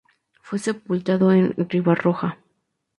Fue 0.41 0.57
sepultado 0.57 1.31
en 1.31 1.53
Ribarroja. 1.69 2.39